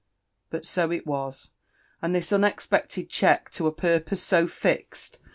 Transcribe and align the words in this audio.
But 0.49 0.65
so 0.65 0.91
it 0.91 1.05
was; 1.05 1.51
and 2.01 2.15
this 2.15 2.33
unexpected 2.33 3.07
cheelc 3.07 3.59
lo 3.59 3.67
a 3.67 3.71
purpose 3.71 4.23
so 4.23 4.47
fixed. 4.47 5.19